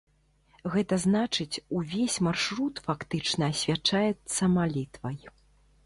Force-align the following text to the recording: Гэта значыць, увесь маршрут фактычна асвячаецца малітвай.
Гэта 0.75 0.97
значыць, 1.03 1.61
увесь 1.79 2.17
маршрут 2.29 2.83
фактычна 2.89 3.53
асвячаецца 3.57 4.53
малітвай. 4.57 5.17